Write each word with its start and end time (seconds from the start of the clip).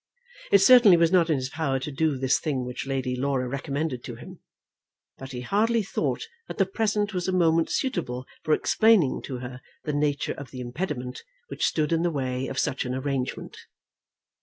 It 0.51 0.57
certainly 0.61 0.97
was 0.97 1.11
not 1.11 1.29
in 1.29 1.35
his 1.35 1.51
power 1.51 1.77
to 1.77 1.91
do 1.91 2.17
this 2.17 2.39
thing 2.39 2.65
which 2.65 2.87
Lady 2.87 3.15
Laura 3.15 3.47
recommended 3.47 4.03
to 4.05 4.15
him, 4.15 4.39
but 5.19 5.31
he 5.31 5.41
hardly 5.41 5.83
thought 5.83 6.23
that 6.47 6.57
the 6.57 6.65
present 6.65 7.13
was 7.13 7.27
a 7.27 7.31
moment 7.31 7.69
suitable 7.69 8.25
for 8.41 8.55
explaining 8.55 9.21
to 9.25 9.37
her 9.41 9.61
the 9.83 9.93
nature 9.93 10.33
of 10.33 10.49
the 10.49 10.59
impediment 10.59 11.21
which 11.49 11.67
stood 11.67 11.93
in 11.93 12.01
the 12.01 12.09
way 12.09 12.47
of 12.47 12.57
such 12.57 12.83
an 12.83 12.95
arrangement. 12.95 13.57